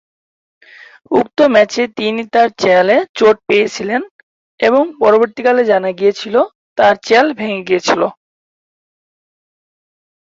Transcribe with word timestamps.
উক্ত 1.11 1.37
ম্যাচে 1.53 1.83
তিনি 1.97 2.21
তার 2.33 2.49
চোয়ালে 2.61 2.97
চোট 3.17 3.35
পেয়েছিলেন 3.47 4.01
এবং 4.59 4.83
পরবর্তীকালে 5.01 5.61
জানা 5.65 5.89
গিয়েছিল 5.99 6.35
তার 6.77 6.95
চোয়াল 7.05 7.27
ভেঙ্গে 7.39 7.65
গিয়েছিল। 7.67 8.01